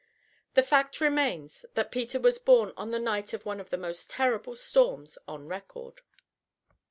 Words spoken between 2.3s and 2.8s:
born